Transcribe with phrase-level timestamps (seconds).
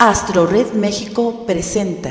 [0.00, 2.10] Astro Red México presenta.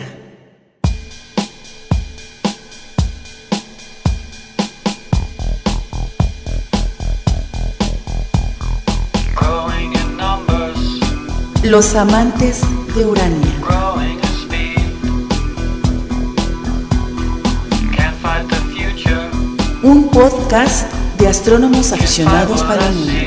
[11.64, 12.60] Los amantes
[12.94, 13.54] de Urania.
[19.84, 23.27] Un podcast de astrónomos aficionados para el mundo.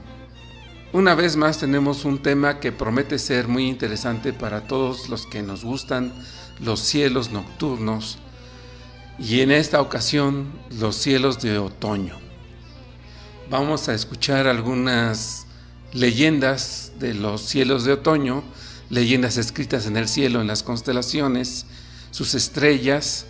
[0.92, 5.42] Una vez más tenemos un tema que promete ser muy interesante para todos los que
[5.42, 6.14] nos gustan
[6.60, 8.18] los cielos nocturnos
[9.18, 12.18] y en esta ocasión los cielos de otoño.
[13.50, 15.46] Vamos a escuchar algunas
[15.92, 18.42] leyendas de los cielos de otoño,
[18.90, 21.66] leyendas escritas en el cielo, en las constelaciones,
[22.10, 23.26] sus estrellas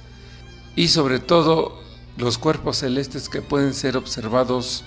[0.76, 1.82] y sobre todo
[2.16, 4.84] los cuerpos celestes que pueden ser observados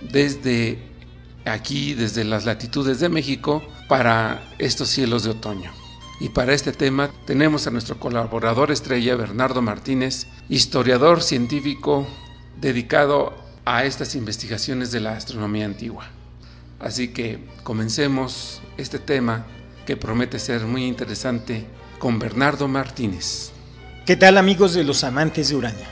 [0.00, 0.78] desde
[1.44, 5.79] aquí, desde las latitudes de México, para estos cielos de otoño.
[6.20, 12.06] Y para este tema tenemos a nuestro colaborador estrella, Bernardo Martínez, historiador científico
[12.60, 16.08] dedicado a estas investigaciones de la astronomía antigua.
[16.78, 19.46] Así que comencemos este tema
[19.86, 21.66] que promete ser muy interesante
[21.98, 23.52] con Bernardo Martínez.
[24.04, 25.88] ¿Qué tal amigos de los amantes de Urania?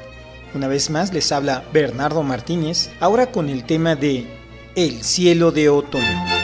[0.54, 4.26] Una vez más les habla Bernardo Martínez, ahora con el tema de
[4.74, 6.37] El cielo de otoño.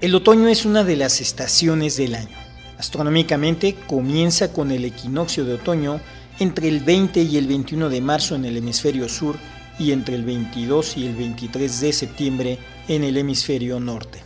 [0.00, 2.34] El otoño es una de las estaciones del año.
[2.78, 6.00] Astronómicamente comienza con el equinoccio de otoño
[6.38, 9.36] entre el 20 y el 21 de marzo en el hemisferio sur
[9.78, 14.22] y entre el 22 y el 23 de septiembre en el hemisferio norte.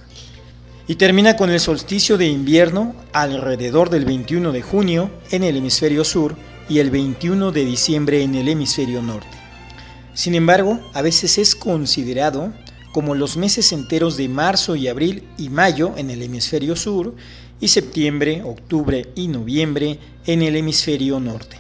[0.87, 6.05] Y termina con el solsticio de invierno alrededor del 21 de junio en el hemisferio
[6.05, 6.37] sur
[6.69, 9.37] y el 21 de diciembre en el hemisferio norte.
[10.12, 12.53] Sin embargo, a veces es considerado
[12.94, 17.17] como los meses enteros de marzo y abril y mayo en el hemisferio sur
[17.61, 21.56] y septiembre, octubre y noviembre en el hemisferio norte.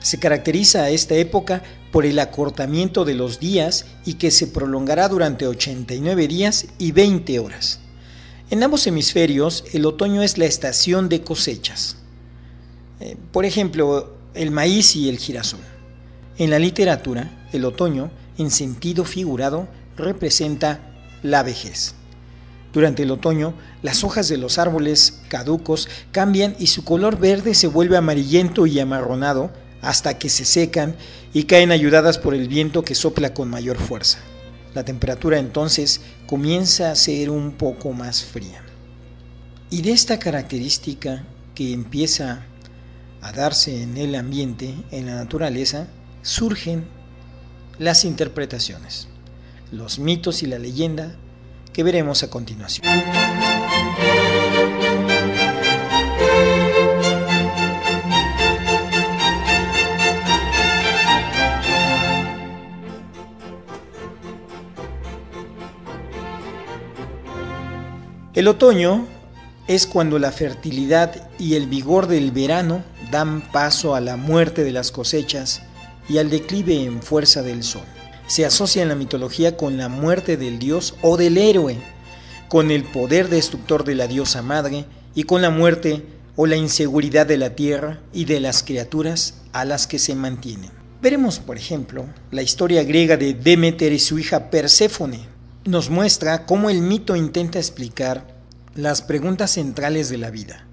[0.00, 5.08] Se caracteriza a esta época por el acortamiento de los días y que se prolongará
[5.08, 7.78] durante 89 días y 20 horas.
[8.50, 11.98] En ambos hemisferios, el otoño es la estación de cosechas.
[12.98, 15.60] Eh, por ejemplo, el maíz y el girasol.
[16.38, 20.80] En la literatura, el otoño, en sentido figurado, representa
[21.22, 21.94] la vejez.
[22.72, 27.68] Durante el otoño, las hojas de los árboles caducos cambian y su color verde se
[27.68, 29.50] vuelve amarillento y amarronado
[29.80, 30.96] hasta que se secan
[31.32, 34.18] y caen ayudadas por el viento que sopla con mayor fuerza.
[34.74, 38.62] La temperatura entonces comienza a ser un poco más fría.
[39.70, 42.44] Y de esta característica que empieza
[43.22, 45.88] a darse en el ambiente, en la naturaleza,
[46.22, 46.84] surgen
[47.78, 49.08] las interpretaciones,
[49.72, 51.14] los mitos y la leyenda
[51.72, 52.86] que veremos a continuación.
[68.36, 69.06] El otoño
[69.66, 74.72] es cuando la fertilidad y el vigor del verano dan paso a la muerte de
[74.72, 75.62] las cosechas
[76.06, 77.95] y al declive en fuerza del sol.
[78.26, 81.78] Se asocia en la mitología con la muerte del dios o del héroe,
[82.48, 84.84] con el poder destructor de la diosa madre
[85.14, 89.64] y con la muerte o la inseguridad de la tierra y de las criaturas a
[89.64, 90.70] las que se mantienen.
[91.00, 95.28] Veremos, por ejemplo, la historia griega de Demeter y su hija Perséfone.
[95.64, 98.26] Nos muestra cómo el mito intenta explicar
[98.74, 100.66] las preguntas centrales de la vida.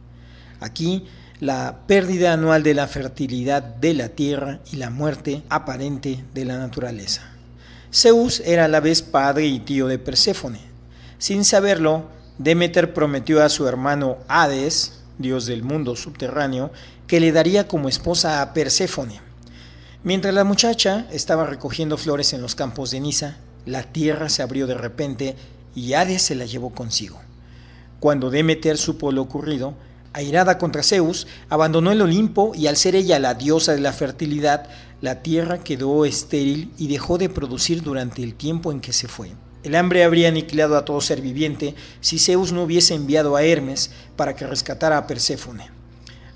[0.59, 1.05] Aquí
[1.39, 6.57] la pérdida anual de la fertilidad de la tierra y la muerte aparente de la
[6.57, 7.32] naturaleza.
[7.93, 10.59] Zeus era a la vez padre y tío de Perséfone.
[11.19, 12.05] Sin saberlo,
[12.39, 16.71] Demeter prometió a su hermano Hades, dios del mundo subterráneo,
[17.05, 19.21] que le daría como esposa a Perséfone.
[20.03, 23.37] Mientras la muchacha estaba recogiendo flores en los campos de Nisa,
[23.67, 25.35] la tierra se abrió de repente
[25.75, 27.21] y Hades se la llevó consigo.
[27.99, 29.75] Cuando Demeter supo lo ocurrido,
[30.13, 34.69] airada contra Zeus, abandonó el Olimpo y al ser ella la diosa de la fertilidad,
[35.01, 39.31] la tierra quedó estéril y dejó de producir durante el tiempo en que se fue.
[39.63, 43.91] El hambre habría aniquilado a todo ser viviente si Zeus no hubiese enviado a Hermes
[44.15, 45.71] para que rescatara a Perséfone.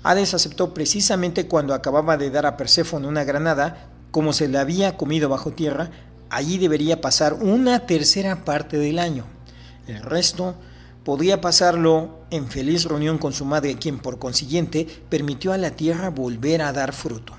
[0.02, 4.96] Hades aceptó precisamente cuando acababa de dar a Perséfone una granada, como se la había
[4.96, 5.90] comido bajo tierra,
[6.30, 9.24] allí debería pasar una tercera parte del año.
[9.86, 10.54] El resto
[11.08, 16.10] podría pasarlo en feliz reunión con su madre, quien por consiguiente permitió a la tierra
[16.10, 17.32] volver a dar fruto.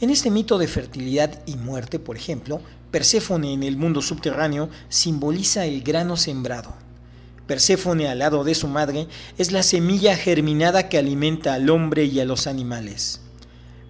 [0.00, 2.60] En este mito de fertilidad y muerte, por ejemplo,
[2.92, 6.74] Perséfone en el mundo subterráneo simboliza el grano sembrado.
[7.48, 12.20] Perséfone al lado de su madre es la semilla germinada que alimenta al hombre y
[12.20, 13.20] a los animales.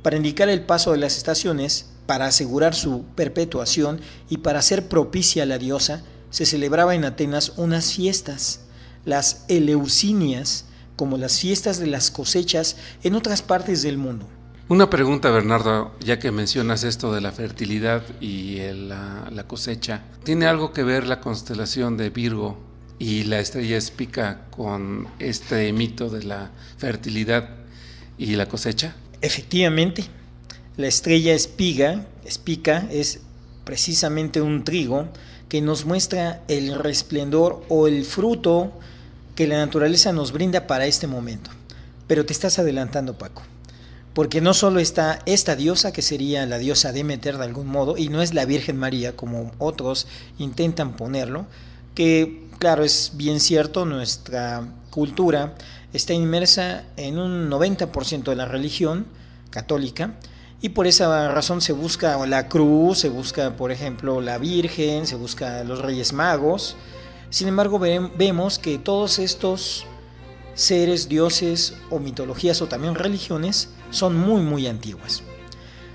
[0.00, 4.00] Para indicar el paso de las estaciones, para asegurar su perpetuación
[4.30, 8.60] y para hacer propicia a la diosa, se celebraba en Atenas unas fiestas
[9.04, 10.66] las Eleusinias
[10.96, 14.28] como las fiestas de las cosechas en otras partes del mundo.
[14.68, 20.46] Una pregunta, Bernardo, ya que mencionas esto de la fertilidad y la, la, cosecha, ¿tiene
[20.46, 22.58] algo que ver la constelación de Virgo
[22.98, 27.50] y la estrella espica con este mito de la fertilidad
[28.16, 28.94] y la cosecha?
[29.20, 30.04] Efectivamente,
[30.76, 33.20] la estrella espiga, espica, es
[33.64, 35.08] precisamente un trigo
[35.48, 38.72] que nos muestra el resplendor o el fruto
[39.34, 41.50] que la naturaleza nos brinda para este momento.
[42.06, 43.42] Pero te estás adelantando, Paco.
[44.14, 48.08] Porque no solo está esta diosa, que sería la diosa Demeter de algún modo, y
[48.08, 50.06] no es la Virgen María, como otros
[50.38, 51.46] intentan ponerlo,
[51.94, 55.54] que claro, es bien cierto, nuestra cultura
[55.92, 59.06] está inmersa en un 90% de la religión
[59.50, 60.14] católica,
[60.60, 65.16] y por esa razón se busca la cruz, se busca, por ejemplo, la Virgen, se
[65.16, 66.76] busca los Reyes Magos,
[67.32, 69.86] sin embargo, vemos que todos estos
[70.54, 75.22] seres, dioses o mitologías o también religiones son muy muy antiguas.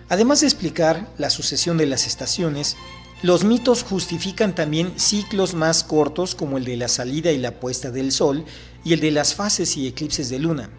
[0.09, 2.75] Además de explicar la sucesión de las estaciones,
[3.21, 7.91] los mitos justifican también ciclos más cortos como el de la salida y la puesta
[7.91, 8.43] del sol
[8.83, 10.71] y el de las fases y eclipses de luna.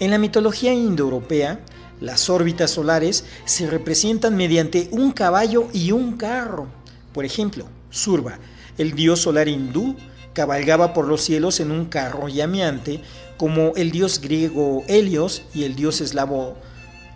[0.00, 1.60] En la mitología indoeuropea,
[2.00, 6.66] las órbitas solares se representan mediante un caballo y un carro.
[7.12, 8.40] Por ejemplo, Surba,
[8.78, 9.96] el dios solar hindú
[10.32, 13.00] cabalgaba por los cielos en un carro llameante,
[13.36, 16.56] como el dios griego Helios y el dios eslavo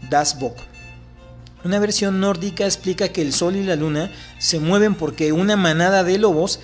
[0.09, 0.57] Dasbok.
[1.65, 6.05] Una versión nórdica explica que el sol y la luna se mueven porque una manada
[6.05, 6.61] de lobos,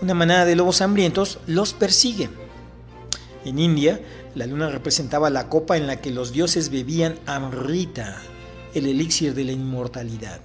[0.00, 2.30] una manada de lobos hambrientos, los persigue.
[3.44, 4.00] En India,
[4.34, 8.22] la luna representaba la copa en la que los dioses bebían amrita,
[8.74, 10.40] el elixir de la inmortalidad.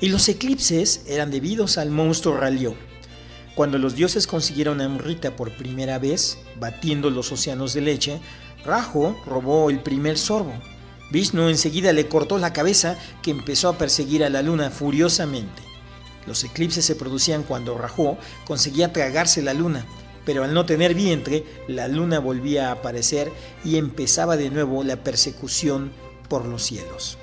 [0.00, 2.76] Y los eclipses eran debidos al monstruo Ralió.
[3.54, 8.20] Cuando los dioses consiguieron a Amrita por primera vez, batiendo los océanos de leche,
[8.64, 10.54] Rajo robó el primer sorbo.
[11.10, 15.62] Vishnu enseguida le cortó la cabeza que empezó a perseguir a la luna furiosamente.
[16.26, 18.16] Los eclipses se producían cuando Rajo
[18.46, 19.84] conseguía tragarse la luna,
[20.24, 23.30] pero al no tener vientre, la luna volvía a aparecer
[23.64, 25.92] y empezaba de nuevo la persecución
[26.30, 27.18] por los cielos.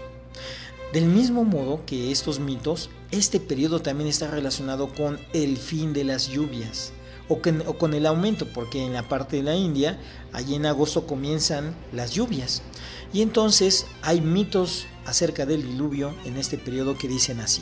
[0.93, 6.03] Del mismo modo que estos mitos, este periodo también está relacionado con el fin de
[6.03, 6.93] las lluvias
[7.27, 7.41] o
[7.77, 9.99] con, el aumento, porque en la parte de la India,
[10.33, 12.63] allí en agosto comienzan las lluvias.
[13.13, 17.61] Y entonces hay mitos acerca del diluvio en este periodo que dicen así.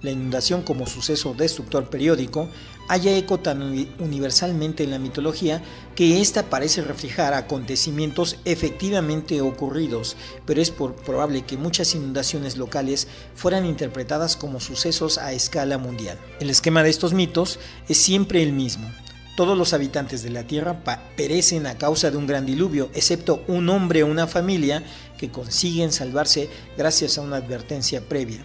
[0.00, 2.48] La inundación como suceso destructor periódico
[2.88, 3.62] haya eco tan
[3.98, 5.60] universalmente en la mitología
[5.96, 13.08] que ésta parece reflejar acontecimientos efectivamente ocurridos, pero es por probable que muchas inundaciones locales
[13.34, 16.16] fueran interpretadas como sucesos a escala mundial.
[16.38, 18.88] El esquema de estos mitos es siempre el mismo.
[19.36, 20.82] Todos los habitantes de la Tierra
[21.16, 24.82] perecen a causa de un gran diluvio, excepto un hombre o una familia
[25.16, 28.44] que consiguen salvarse gracias a una advertencia previa.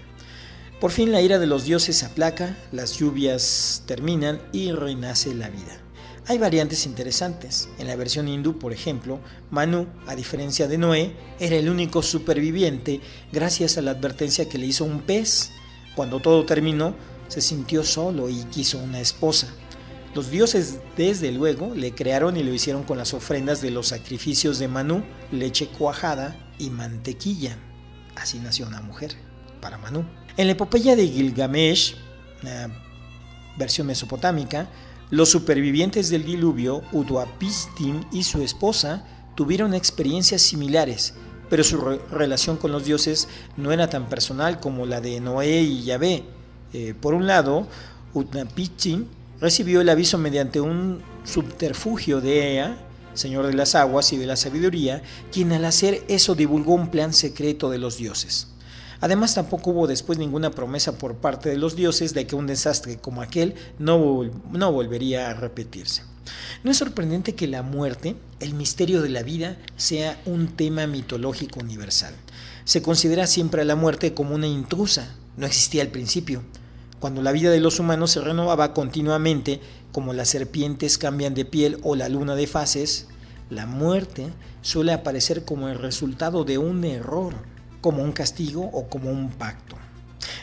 [0.83, 5.81] Por fin la ira de los dioses aplaca, las lluvias terminan y renace la vida.
[6.27, 7.69] Hay variantes interesantes.
[7.79, 12.99] En la versión hindú, por ejemplo, Manu, a diferencia de Noé, era el único superviviente
[13.31, 15.51] gracias a la advertencia que le hizo un pez.
[15.95, 16.97] Cuando todo terminó,
[17.29, 19.47] se sintió solo y quiso una esposa.
[20.13, 24.59] Los dioses, desde luego, le crearon y lo hicieron con las ofrendas de los sacrificios
[24.59, 27.57] de Manu, leche cuajada y mantequilla.
[28.17, 29.15] Así nació una mujer,
[29.61, 30.03] para Manu.
[30.35, 31.95] En la epopeya de Gilgamesh,
[32.41, 32.71] una
[33.55, 34.67] versión mesopotámica,
[35.11, 41.13] los supervivientes del diluvio, Utuapistim y su esposa, tuvieron experiencias similares,
[41.51, 45.61] pero su re relación con los dioses no era tan personal como la de Noé
[45.61, 46.23] y Yahvé.
[46.73, 47.67] Eh, por un lado,
[48.15, 49.05] Utnapishtim
[49.39, 52.77] recibió el aviso mediante un subterfugio de Ea,
[53.13, 57.13] señor de las aguas y de la sabiduría, quien al hacer eso divulgó un plan
[57.13, 58.52] secreto de los dioses.
[59.03, 63.00] Además, tampoco hubo después ninguna promesa por parte de los dioses de que un desastre
[63.00, 66.03] como aquel no, no volvería a repetirse.
[66.63, 71.60] No es sorprendente que la muerte, el misterio de la vida, sea un tema mitológico
[71.60, 72.15] universal.
[72.63, 76.41] Se considera siempre a la muerte como una intrusa, no existía al principio.
[77.01, 79.60] Cuando la vida de los humanos se renovaba continuamente,
[79.91, 83.07] como las serpientes cambian de piel o la luna de fases,
[83.50, 84.29] la muerte
[84.62, 87.51] suele aparecer como el resultado de un error
[87.83, 89.75] como un castigo o como un pacto.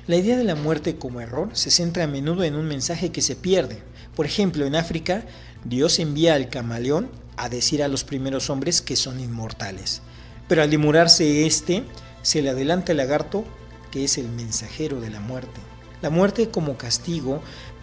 [0.06, 3.22] La idea de la muerte como error se centra a menudo en un mensaje que
[3.22, 3.82] se pierde.
[4.14, 5.24] Por ejemplo, en África,
[5.64, 10.02] Dios envía al camaleón a decir a los primeros hombres que son inmortales.
[10.48, 11.84] Pero al demorarse éste,
[12.20, 13.44] se le adelanta el lagarto,
[13.90, 15.62] que es el mensajero de la muerte.
[16.02, 17.40] La muerte como castigo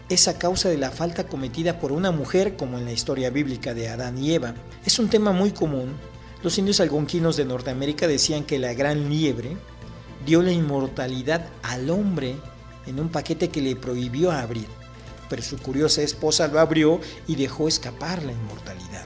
[0.07, 3.73] es a causa de la falta cometida por una mujer, como en la historia bíblica
[3.73, 4.53] de Adán y Eva.
[4.85, 5.95] Es un tema muy común
[6.43, 9.57] los indios algonquinos de Norteamérica decían que la gran liebre
[10.25, 12.35] dio la inmortalidad al hombre
[12.85, 14.67] en un paquete que le prohibió abrir,
[15.29, 19.05] pero su curiosa esposa lo abrió y dejó escapar la inmortalidad.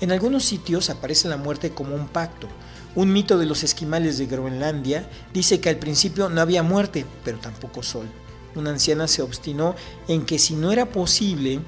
[0.00, 2.48] En algunos sitios aparece la muerte como un pacto.
[2.96, 7.38] Un mito de los esquimales de Groenlandia dice que al principio no había muerte, pero
[7.38, 8.06] tampoco sol.
[8.56, 9.76] Una anciana se obstinó
[10.08, 11.60] en que si no era posible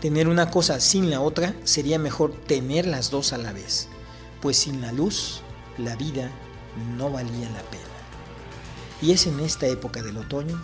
[0.00, 3.88] tener una cosa sin la otra, sería mejor tener las dos a la vez
[4.46, 5.40] pues sin la luz
[5.76, 6.30] la vida
[6.96, 7.82] no valía la pena.
[9.02, 10.56] Y es en esta época del otoño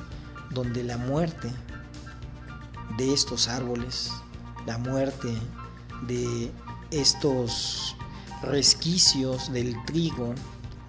[0.50, 1.50] donde la muerte
[2.96, 4.12] de estos árboles,
[4.66, 5.36] la muerte
[6.06, 6.52] de
[6.92, 7.96] estos
[8.40, 10.32] resquicios del trigo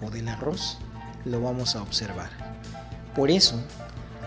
[0.00, 0.78] o del arroz,
[1.24, 2.30] lo vamos a observar.
[3.16, 3.60] Por eso,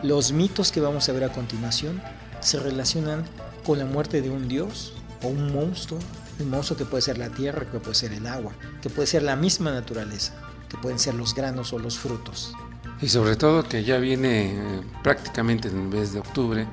[0.03, 2.01] los mitos que vamos a ver a continuación
[2.41, 3.23] se relacionan
[3.65, 4.91] con la muerte de un dios
[5.23, 5.99] o un monstruo
[6.39, 9.23] un monstruo que puede ser la tierra, que puede ser el agua, que puede ser
[9.23, 10.33] la misma naturaleza,
[10.69, 12.53] que pueden ser los granos o los frutos.
[13.01, 16.67] Y sobre todo que ya viene eh, prácticamente en el mes de octubre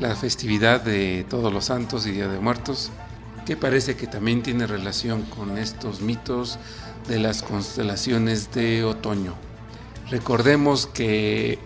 [0.00, 2.90] la festividad de Todos los Santos y Día de Muertos,
[3.46, 6.58] que parece que también tiene relación con estos mitos
[7.08, 9.34] de las constelaciones de otoño.
[10.10, 11.58] Recordemos que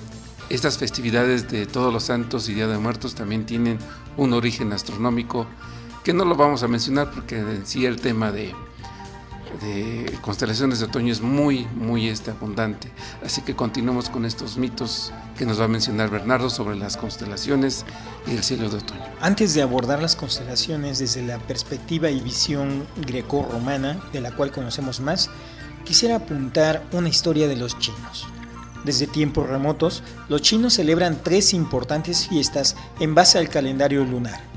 [0.49, 3.78] estas festividades de Todos los Santos y Día de Muertos también tienen
[4.16, 5.47] un origen astronómico
[6.02, 8.54] que no lo vamos a mencionar porque en sí el tema de,
[10.21, 12.90] constelaciones de otoño es muy, muy este, abundante.
[13.25, 17.85] Así que continuamos con estos mitos que nos va a mencionar Bernardo sobre las constelaciones
[18.26, 19.02] y el cielo de otoño.
[19.21, 25.00] Antes de abordar las constelaciones desde la perspectiva y visión greco-romana, de la cual conocemos
[25.00, 25.30] más,
[25.85, 28.26] quisiera apuntar una historia de los chinos.
[28.85, 34.51] Desde tiempos remotos, los chinos celebran tres importantes fiestas en base al calendario lunar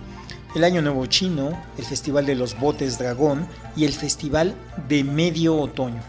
[0.55, 3.45] el Año Nuevo Chino, el Festival de los Botes Dragón
[3.75, 4.55] y el Festival
[4.87, 6.01] de Medio Otoño.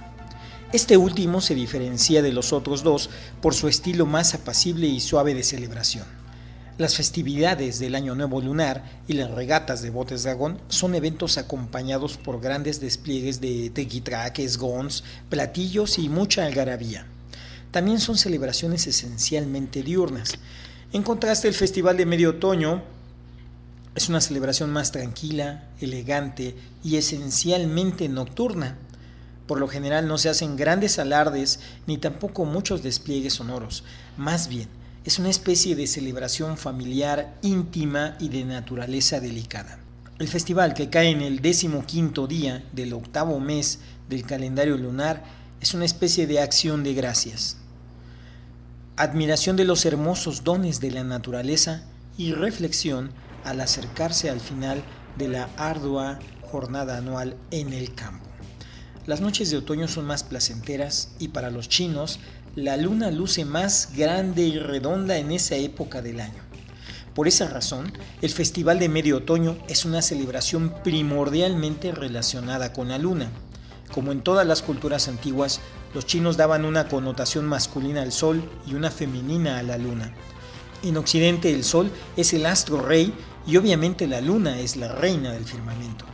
[0.72, 3.10] Este último se diferencia de los otros dos
[3.42, 6.04] por su estilo más apacible y suave de celebración.
[6.78, 12.16] Las festividades del Año Nuevo Lunar y las regatas de botes dragón son eventos acompañados
[12.16, 17.04] por grandes despliegues de tequitraques, gons, platillos y mucha algarabía.
[17.72, 20.34] también son celebraciones esencialmente diurnas.
[20.92, 22.95] En contraste, el Festival de Medio Otoño
[23.96, 28.76] es una celebración más tranquila, elegante y esencialmente nocturna.
[29.46, 33.84] Por lo general no se hacen grandes alardes ni tampoco muchos despliegues sonoros.
[34.18, 34.68] Más bien,
[35.06, 39.78] es una especie de celebración familiar íntima y de naturaleza delicada.
[40.18, 41.40] El festival, que cae en el
[41.86, 43.78] quinto día del octavo mes
[44.10, 45.24] del calendario lunar,
[45.62, 47.56] es una especie de acción de gracias.
[48.96, 51.84] Admiración de los hermosos dones de la naturaleza
[52.18, 53.10] y reflexión
[53.46, 54.82] al acercarse al final
[55.16, 58.26] de la ardua jornada anual en el campo.
[59.06, 62.18] Las noches de otoño son más placenteras y para los chinos
[62.56, 66.42] la luna luce más grande y redonda en esa época del año.
[67.14, 72.98] Por esa razón, el Festival de Medio Otoño es una celebración primordialmente relacionada con la
[72.98, 73.30] luna.
[73.92, 75.60] Como en todas las culturas antiguas,
[75.94, 80.12] los chinos daban una connotación masculina al sol y una femenina a la luna.
[80.82, 83.14] En Occidente el sol es el astro rey
[83.46, 86.04] y obviamente la luna es la reina del firmamento.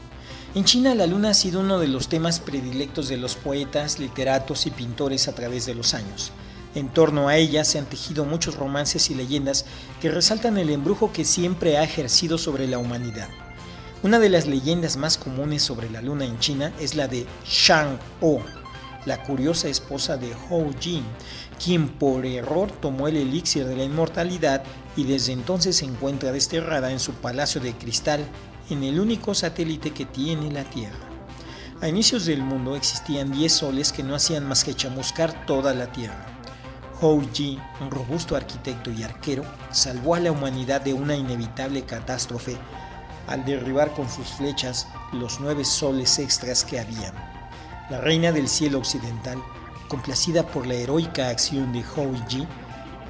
[0.54, 4.66] En China la luna ha sido uno de los temas predilectos de los poetas, literatos
[4.66, 6.32] y pintores a través de los años.
[6.74, 9.64] En torno a ella se han tejido muchos romances y leyendas
[10.00, 13.28] que resaltan el embrujo que siempre ha ejercido sobre la humanidad.
[14.02, 18.42] Una de las leyendas más comunes sobre la luna en China es la de Shang-O,
[19.06, 21.04] la curiosa esposa de Hou Jin,
[21.62, 24.62] quien por error tomó el elixir de la inmortalidad
[24.96, 28.24] y desde entonces se encuentra desterrada en su palacio de cristal
[28.70, 31.08] en el único satélite que tiene la Tierra.
[31.80, 35.90] A inicios del mundo existían 10 soles que no hacían más que chamuscar toda la
[35.90, 36.26] Tierra.
[37.00, 42.56] Hou Ji, un robusto arquitecto y arquero, salvó a la humanidad de una inevitable catástrofe
[43.26, 47.31] al derribar con sus flechas los nueve soles extras que había.
[47.92, 49.36] La reina del cielo occidental,
[49.86, 52.48] complacida por la heroica acción de Hou Ji,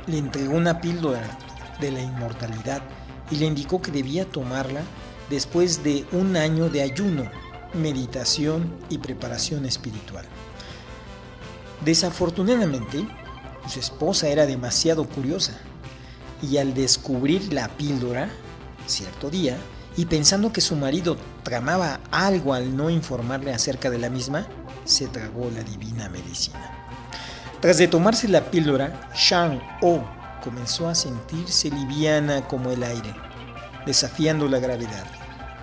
[0.09, 1.39] le entregó una píldora
[1.81, 2.83] de la inmortalidad
[3.31, 4.81] y le indicó que debía tomarla
[5.31, 7.31] después de un año de ayuno,
[7.75, 10.25] meditación y preparación espiritual.
[11.85, 13.07] Desafortunadamente,
[13.69, 15.53] su esposa era demasiado curiosa
[16.43, 18.31] y al descubrir la píldora,
[18.89, 19.57] cierto día,
[19.97, 24.49] y pensando que su marido tramaba algo al no informarle acerca de la misma,
[24.85, 26.71] se tragó la divina medicina.
[27.61, 30.03] Tras de tomarse la píldora, Shang-O
[30.43, 33.15] comenzó a sentirse liviana como el aire,
[33.87, 35.07] desafiando la gravedad.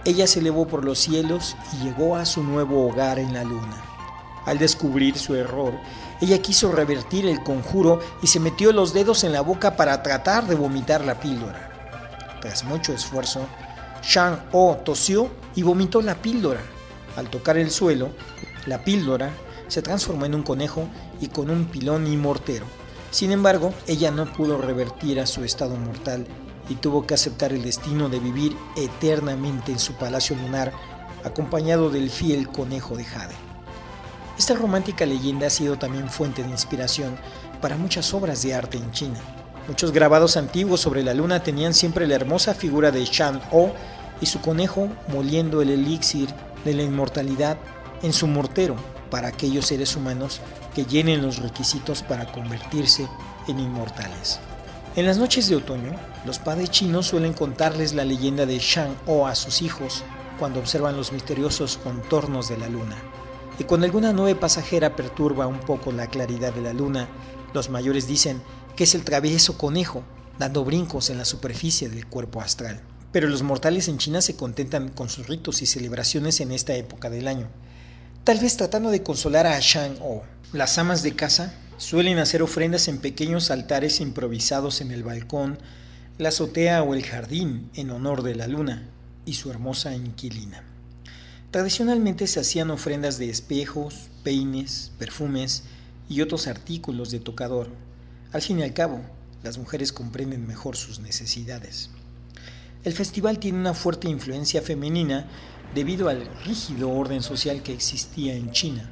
[0.05, 3.84] Ella se elevó por los cielos y llegó a su nuevo hogar en la luna.
[4.45, 5.73] Al descubrir su error,
[6.21, 10.47] ella quiso revertir el conjuro y se metió los dedos en la boca para tratar
[10.47, 11.69] de vomitar la píldora.
[12.41, 13.45] Tras mucho esfuerzo,
[14.01, 16.62] Shang-O tosió y vomitó la píldora.
[17.17, 18.10] Al tocar el suelo,
[18.69, 19.32] la píldora
[19.67, 20.88] se transformó en un conejo
[21.19, 22.65] y con un pilón y mortero.
[23.12, 26.27] Sin embargo, ella no pudo revertir a su estado mortal
[26.69, 30.71] y tuvo que aceptar el destino de vivir eternamente en su palacio lunar
[31.23, 33.36] acompañado del fiel conejo de Jade.
[34.38, 37.17] Esta romántica leyenda ha sido también fuente de inspiración
[37.62, 39.19] para muchas obras de arte en China.
[39.67, 43.71] Muchos grabados antiguos sobre la luna tenían siempre la hermosa figura de Shang-O
[44.21, 46.29] y su conejo moliendo el elixir
[46.63, 47.58] de la inmortalidad
[48.03, 48.75] en su mortero
[49.09, 50.41] para aquellos seres humanos
[50.73, 53.07] que llenen los requisitos para convertirse
[53.47, 54.39] en inmortales.
[54.95, 55.91] En las noches de otoño,
[56.25, 60.03] los padres chinos suelen contarles la leyenda de Shang-O a sus hijos
[60.38, 62.97] cuando observan los misteriosos contornos de la luna.
[63.59, 67.07] Y cuando alguna nube pasajera perturba un poco la claridad de la luna,
[67.53, 68.41] los mayores dicen
[68.75, 70.03] que es el travieso conejo
[70.39, 72.81] dando brincos en la superficie del cuerpo astral.
[73.12, 77.09] Pero los mortales en China se contentan con sus ritos y celebraciones en esta época
[77.09, 77.49] del año,
[78.23, 80.23] tal vez tratando de consolar a Shang-O.
[80.53, 85.58] Las amas de casa Suelen hacer ofrendas en pequeños altares improvisados en el balcón,
[86.17, 88.89] la azotea o el jardín en honor de la luna
[89.25, 90.65] y su hermosa inquilina.
[91.51, 95.63] Tradicionalmente se hacían ofrendas de espejos, peines, perfumes
[96.10, 97.69] y otros artículos de tocador.
[98.34, 98.99] Al fin y al cabo,
[99.41, 101.91] las mujeres comprenden mejor sus necesidades.
[102.84, 105.27] El festival tiene una fuerte influencia femenina
[105.73, 108.89] debido al rígido orden social que existía en China.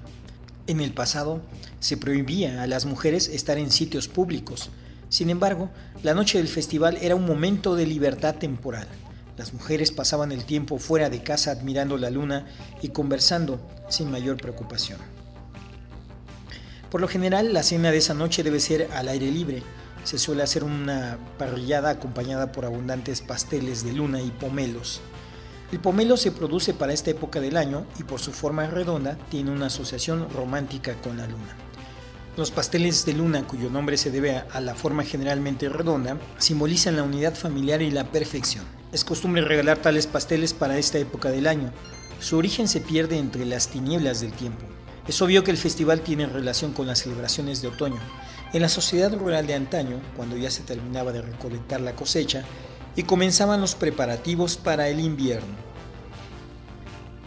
[0.68, 1.42] En el pasado
[1.80, 4.70] se prohibía a las mujeres estar en sitios públicos.
[5.10, 5.70] Sin embargo,
[6.04, 8.88] la noche del festival era un momento de libertad temporal.
[9.38, 12.48] Las mujeres pasaban el tiempo fuera de casa admirando la luna
[12.82, 15.00] y conversando sin mayor preocupación.
[16.90, 19.62] Por lo general, la cena de esa noche debe ser al aire libre.
[20.04, 25.02] Se suele hacer una parrillada acompañada por abundantes pasteles de luna y pomelos.
[25.69, 29.51] El pomelo se produce para esta época del año y por su forma redonda tiene
[29.51, 31.58] una asociación romántica con la luna.
[32.38, 37.03] Los pasteles de luna, cuyo nombre se debe a la forma generalmente redonda, simbolizan la
[37.03, 38.63] unidad familiar y la perfección.
[38.93, 41.73] Es costumbre regalar tales pasteles para esta época del año.
[42.21, 44.65] Su origen se pierde entre las tinieblas del tiempo.
[45.06, 47.99] Es obvio que el festival tiene relación con las celebraciones de otoño.
[48.53, 52.45] En la sociedad rural de antaño, cuando ya se terminaba de recolectar la cosecha
[52.98, 55.56] y comenzaban los preparativos para el invierno.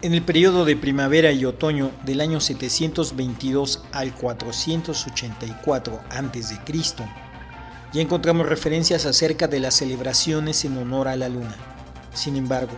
[0.03, 6.59] En el periodo de primavera y otoño del año 722 al 484 a.C.,
[7.93, 11.57] ya encontramos referencias acerca de las celebraciones en honor a la luna.
[12.15, 12.73] Sin embargo,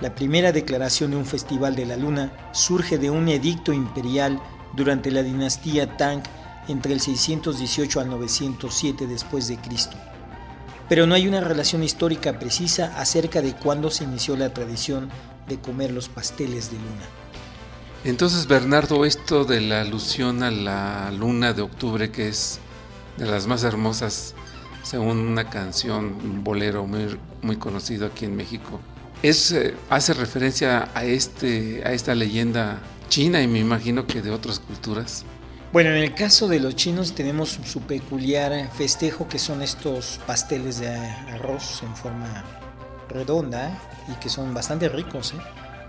[0.00, 4.40] la primera declaración de un festival de la luna surge de un edicto imperial
[4.74, 6.22] durante la dinastía Tang
[6.68, 9.96] entre el 618 al 907 después de Cristo.
[10.88, 15.08] Pero no hay una relación histórica precisa acerca de cuándo se inició la tradición
[15.48, 17.06] de comer los pasteles de luna.
[18.04, 22.58] Entonces, Bernardo, esto de la alusión a la luna de octubre, que es
[23.16, 24.34] de las más hermosas,
[24.82, 28.80] según una canción, un bolero muy, muy conocido aquí en México,
[29.22, 34.30] es, eh, hace referencia a, este, a esta leyenda china y me imagino que de
[34.30, 35.24] otras culturas.
[35.74, 40.78] Bueno, en el caso de los chinos tenemos su peculiar festejo que son estos pasteles
[40.78, 42.44] de arroz en forma
[43.08, 45.34] redonda y que son bastante ricos.
[45.34, 45.38] ¿eh?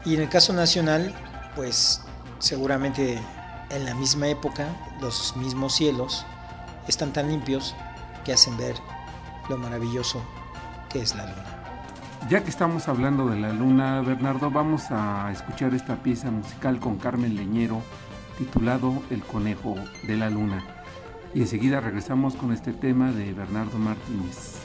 [0.03, 1.13] Y en el caso nacional,
[1.55, 2.01] pues
[2.39, 3.19] seguramente
[3.69, 4.69] en la misma época
[5.01, 6.25] los mismos cielos
[6.87, 7.75] están tan limpios
[8.23, 8.73] que hacen ver
[9.49, 10.19] lo maravilloso
[10.89, 12.27] que es la luna.
[12.27, 16.97] Ya que estamos hablando de la luna, Bernardo, vamos a escuchar esta pieza musical con
[16.97, 17.83] Carmen Leñero
[18.37, 19.75] titulado El conejo
[20.07, 20.63] de la luna.
[21.33, 24.64] Y enseguida regresamos con este tema de Bernardo Martínez.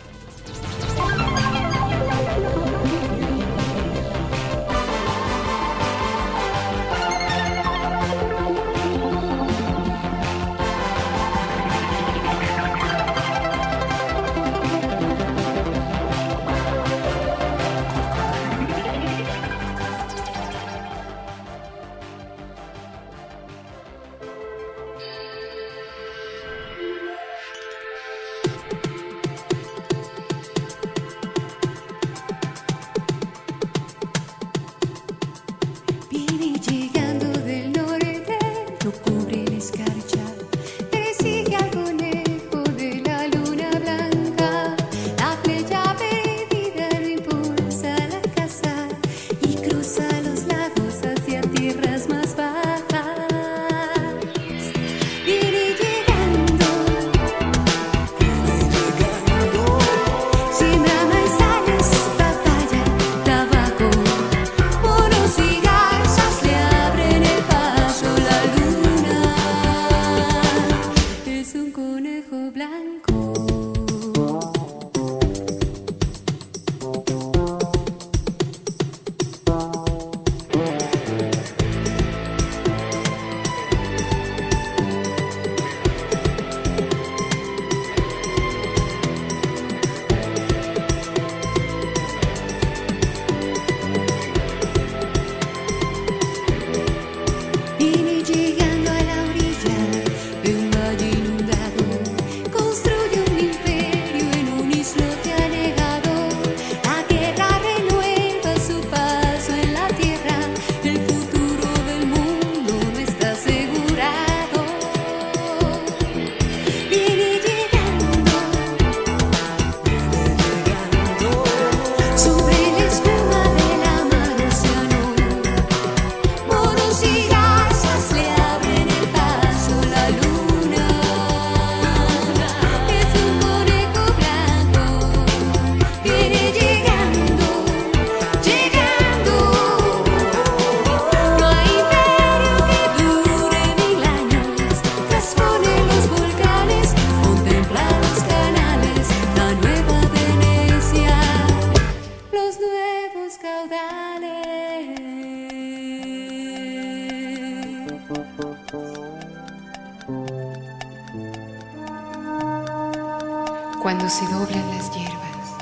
[163.83, 165.57] Cuando se doblan las hierbas,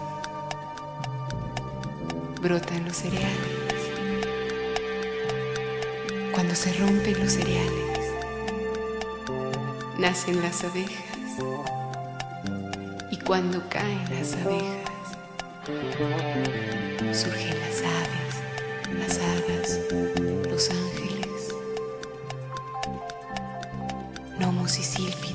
[2.42, 3.28] brotan los cereales.
[6.34, 8.12] Cuando se rompen los cereales,
[9.98, 11.04] nacen las abejas.
[13.12, 15.16] Y cuando caen las abejas,
[17.12, 18.34] surgen las aves,
[18.98, 19.78] las hadas,
[20.50, 21.54] los ángeles,
[24.40, 25.27] gnomos y sílfides.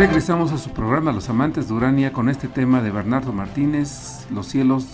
[0.00, 4.46] Regresamos a su programa Los Amantes de Urania con este tema de Bernardo Martínez, Los
[4.46, 4.86] cielos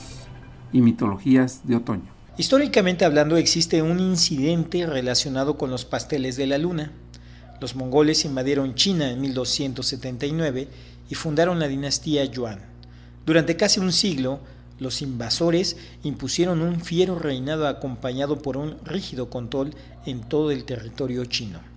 [0.73, 2.11] y mitologías de otoño.
[2.37, 6.91] Históricamente hablando existe un incidente relacionado con los pasteles de la luna.
[7.61, 10.69] Los mongoles invadieron China en 1279
[11.09, 12.59] y fundaron la dinastía Yuan.
[13.25, 14.41] Durante casi un siglo,
[14.81, 19.73] los invasores impusieron un fiero reinado acompañado por un rígido control
[20.05, 21.76] en todo el territorio chino.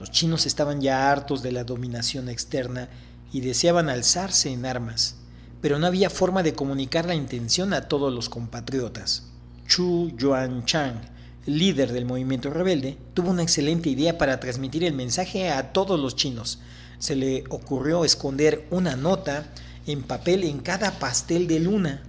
[0.00, 2.88] Los chinos estaban ya hartos de la dominación externa
[3.34, 5.16] y deseaban alzarse en armas,
[5.60, 9.24] pero no había forma de comunicar la intención a todos los compatriotas.
[9.68, 11.02] Chu Yuanchang,
[11.44, 16.16] líder del movimiento rebelde, tuvo una excelente idea para transmitir el mensaje a todos los
[16.16, 16.60] chinos.
[16.98, 19.48] Se le ocurrió esconder una nota
[19.86, 22.02] en papel en cada pastel de luna.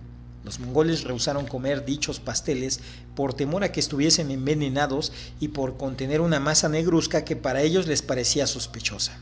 [0.43, 2.79] Los mongoles rehusaron comer dichos pasteles
[3.15, 7.87] por temor a que estuviesen envenenados y por contener una masa negruzca que para ellos
[7.87, 9.19] les parecía sospechosa.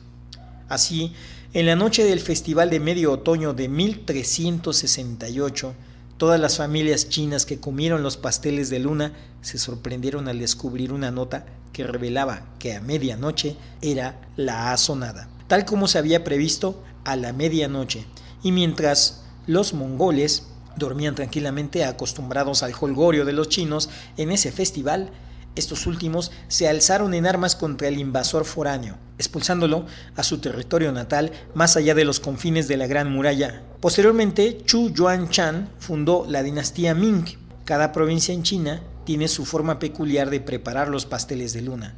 [0.70, 1.14] Así,
[1.54, 5.74] en la noche del festival de medio otoño de 1368,
[6.18, 11.12] todas las familias chinas que comieron los pasteles de luna se sorprendieron al descubrir una
[11.12, 17.16] nota que revelaba que a medianoche era la asonada, tal como se había previsto a
[17.16, 18.06] la medianoche,
[18.44, 20.44] y mientras los mongoles
[20.80, 25.12] dormían tranquilamente acostumbrados al holgorio de los chinos en ese festival,
[25.56, 31.32] estos últimos se alzaron en armas contra el invasor foráneo, expulsándolo a su territorio natal
[31.54, 33.62] más allá de los confines de la Gran Muralla.
[33.82, 37.26] Posteriormente, Chu Yuanchan fundó la dinastía Ming.
[37.65, 41.96] Cada provincia en China tiene su forma peculiar de preparar los pasteles de luna.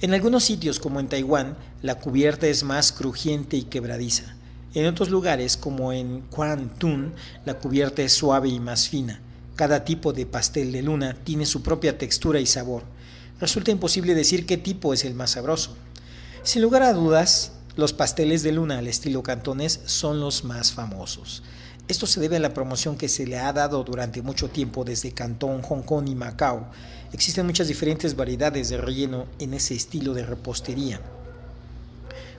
[0.00, 4.36] En algunos sitios, como en Taiwán, la cubierta es más crujiente y quebradiza.
[4.74, 7.10] En otros lugares, como en Kwantung,
[7.44, 9.20] la cubierta es suave y más fina.
[9.54, 12.82] Cada tipo de pastel de luna tiene su propia textura y sabor.
[13.38, 15.76] Resulta imposible decir qué tipo es el más sabroso.
[16.42, 21.42] Sin lugar a dudas, los pasteles de luna al estilo cantonés son los más famosos.
[21.88, 25.12] Esto se debe a la promoción que se le ha dado durante mucho tiempo desde
[25.12, 26.70] Cantón, Hong Kong y Macao.
[27.12, 31.00] Existen muchas diferentes variedades de relleno en ese estilo de repostería.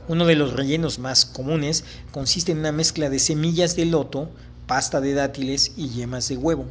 [0.09, 4.29] Uno de los rellenos más comunes consiste en una mezcla de semillas de loto,
[4.67, 6.65] pasta de dátiles y yemas de huevo.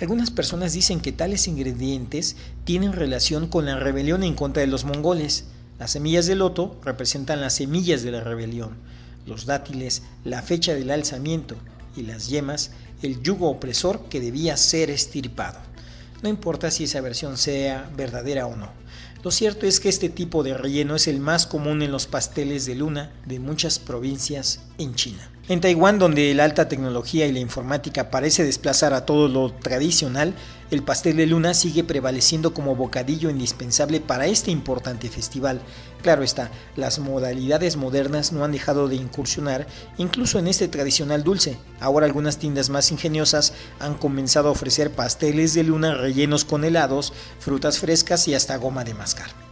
[0.00, 4.84] Algunas personas dicen que tales ingredientes tienen relación con la rebelión en contra de los
[4.84, 5.44] mongoles.
[5.78, 8.70] Las semillas de loto representan las semillas de la rebelión,
[9.26, 11.54] los dátiles la fecha del alzamiento
[11.96, 15.60] y las yemas el yugo opresor que debía ser estirpado.
[16.20, 18.70] No importa si esa versión sea verdadera o no.
[19.26, 22.64] Lo cierto es que este tipo de relleno es el más común en los pasteles
[22.64, 25.28] de luna de muchas provincias en China.
[25.48, 30.34] En Taiwán, donde la alta tecnología y la informática parece desplazar a todo lo tradicional,
[30.72, 35.60] el pastel de luna sigue prevaleciendo como bocadillo indispensable para este importante festival.
[36.02, 41.56] Claro está, las modalidades modernas no han dejado de incursionar incluso en este tradicional dulce.
[41.78, 47.12] Ahora algunas tiendas más ingeniosas han comenzado a ofrecer pasteles de luna rellenos con helados,
[47.38, 49.45] frutas frescas y hasta goma de mascar.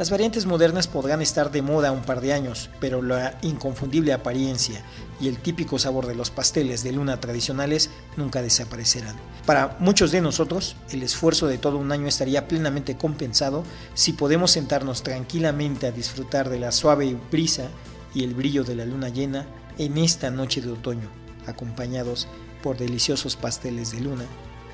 [0.00, 4.82] Las variantes modernas podrán estar de moda un par de años, pero la inconfundible apariencia
[5.20, 9.14] y el típico sabor de los pasteles de luna tradicionales nunca desaparecerán.
[9.44, 14.52] Para muchos de nosotros, el esfuerzo de todo un año estaría plenamente compensado si podemos
[14.52, 17.68] sentarnos tranquilamente a disfrutar de la suave brisa
[18.14, 19.44] y el brillo de la luna llena
[19.76, 21.10] en esta noche de otoño,
[21.46, 22.26] acompañados
[22.62, 24.24] por deliciosos pasteles de luna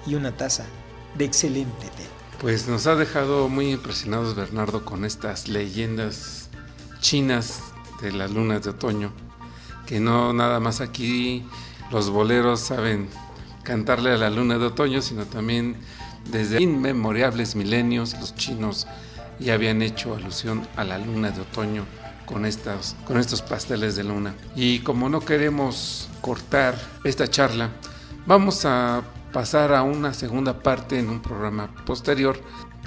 [0.07, 0.67] y una taza
[1.19, 2.15] de excelente té.
[2.40, 6.51] Pues nos ha dejado muy impresionados Bernardo con estas leyendas
[7.01, 7.61] chinas
[8.03, 9.11] de las lunas de otoño,
[9.87, 11.46] que no nada más aquí
[11.90, 13.09] los boleros saben
[13.62, 15.77] cantarle a la luna de otoño, sino también
[16.31, 18.87] desde inmemorables milenios los chinos
[19.38, 21.87] ya habían hecho alusión a la luna de otoño
[22.27, 24.35] con, estas, con estos pasteles de luna.
[24.55, 27.70] Y como no queremos cortar esta charla,
[28.27, 29.03] vamos a
[29.37, 32.40] pasar a una segunda parte en un programa posterior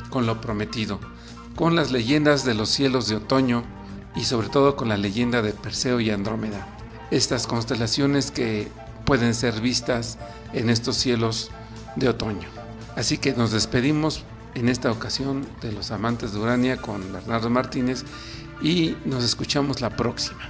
[0.10, 1.00] con lo prometido,
[1.56, 3.62] con las leyendas de los cielos de otoño
[4.16, 6.68] y sobre todo con la leyenda de Perseo y Andrómeda.
[7.12, 8.68] Estas constelaciones que
[9.06, 10.18] pueden ser vistas
[10.52, 11.52] en estos cielos
[11.96, 12.48] de otoño.
[12.96, 14.24] Así que nos despedimos
[14.56, 18.06] en esta ocasión de los amantes de Urania con Bernardo Martínez
[18.60, 20.50] y nos escuchamos la próxima.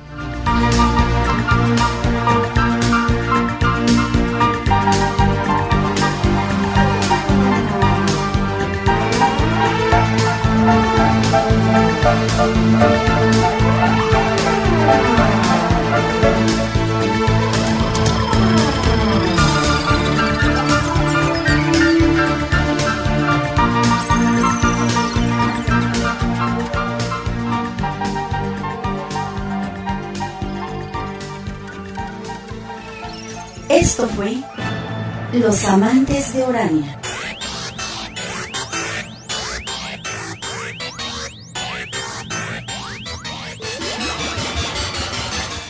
[33.69, 34.37] Esto fue
[35.33, 36.98] Los Amantes de Urania.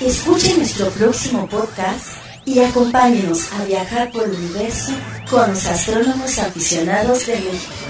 [0.10, 4.92] Escuche nuestro próximo podcast y acompáñenos a viajar por el universo
[5.30, 7.89] con los astrónomos aficionados de México.